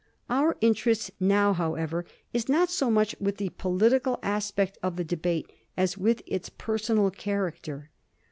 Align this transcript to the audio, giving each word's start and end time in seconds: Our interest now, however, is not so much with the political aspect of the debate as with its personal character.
Our 0.31 0.57
interest 0.61 1.11
now, 1.19 1.53
however, 1.53 2.07
is 2.33 2.49
not 2.49 2.71
so 2.71 2.89
much 2.89 3.15
with 3.19 3.37
the 3.37 3.49
political 3.49 4.17
aspect 4.23 4.79
of 4.81 4.95
the 4.95 5.03
debate 5.03 5.47
as 5.77 5.95
with 5.95 6.23
its 6.25 6.49
personal 6.49 7.11
character. 7.11 7.91